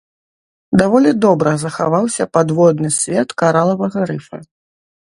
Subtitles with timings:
[0.81, 4.37] Даволі добра захаваўся падводны свет каралавага рыфа.